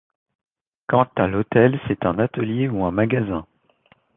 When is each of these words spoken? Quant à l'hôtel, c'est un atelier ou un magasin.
Quant 0.87 1.07
à 1.17 1.27
l'hôtel, 1.27 1.79
c'est 1.87 2.07
un 2.07 2.17
atelier 2.17 2.67
ou 2.69 2.83
un 2.85 2.89
magasin. 2.91 3.45